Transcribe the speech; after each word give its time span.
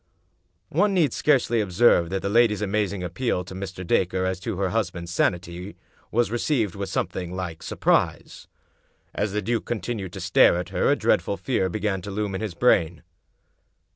One 0.69 0.95
need 0.95 1.13
scarcely 1.13 1.61
observe 1.61 2.09
that 2.09 2.23
the 2.23 2.27
lady's 2.27 2.63
amazing 2.63 3.03
ap 3.03 3.13
peal 3.13 3.43
to 3.45 3.53
Mr. 3.53 3.85
Dacre 3.85 4.25
as 4.25 4.39
to 4.39 4.57
her 4.57 4.69
husband's 4.71 5.13
sanity 5.13 5.75
was 6.09 6.31
received 6.31 6.73
with 6.73 6.89
something 6.89 7.35
like 7.35 7.61
surprise. 7.61 8.47
As 9.13 9.31
the 9.31 9.43
duke 9.43 9.65
continued 9.65 10.13
to 10.13 10.19
stare 10.19 10.57
at 10.57 10.69
her, 10.69 10.89
a 10.89 10.95
dreadful 10.95 11.37
fear 11.37 11.69
began 11.69 12.01
to 12.01 12.09
loom 12.09 12.33
in 12.33 12.41
his 12.41 12.55
brain. 12.55 13.03